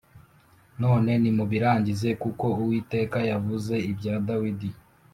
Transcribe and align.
none 0.81 1.11
nimubirangize 1.21 2.09
kuko 2.21 2.45
Uwiteka 2.61 3.17
yavuze 3.31 3.73
ibya 3.91 4.15
Dawidi 4.27 4.69